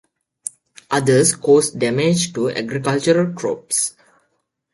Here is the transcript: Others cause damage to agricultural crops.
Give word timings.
Others 0.89 1.35
cause 1.35 1.69
damage 1.69 2.33
to 2.33 2.49
agricultural 2.49 3.33
crops. 3.33 3.93